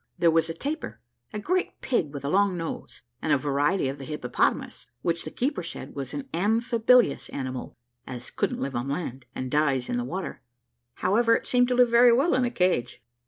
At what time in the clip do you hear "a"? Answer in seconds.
1.31-1.37, 2.25-2.29, 3.21-3.37, 12.45-12.49